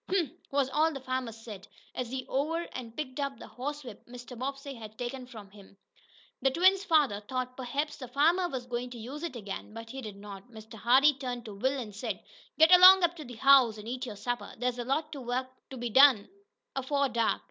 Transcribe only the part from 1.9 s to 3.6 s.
as he over and picked up the